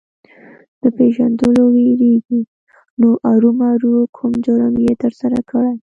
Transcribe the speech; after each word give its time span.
د 0.81 0.83
پېژندلو 0.97 1.63
وېرېږي 1.73 2.41
نو 3.01 3.09
ارومرو 3.31 3.93
کوم 4.15 4.31
جرم 4.45 4.73
یې 4.85 4.93
ترسره 5.03 5.39
کړی. 5.49 5.73